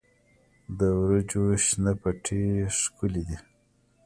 [0.77, 2.43] د وریجو شنه پټي
[2.79, 3.37] ښکلي دي.